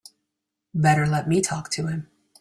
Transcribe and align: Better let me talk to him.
Better 0.73 1.05
let 1.05 1.27
me 1.29 1.41
talk 1.41 1.69
to 1.69 1.85
him. 1.85 2.09